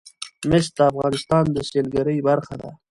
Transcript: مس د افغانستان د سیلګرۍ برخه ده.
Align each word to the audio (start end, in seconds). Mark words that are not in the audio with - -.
مس 0.49 0.65
د 0.77 0.79
افغانستان 0.91 1.43
د 1.51 1.57
سیلګرۍ 1.69 2.17
برخه 2.27 2.55
ده. 2.61 2.69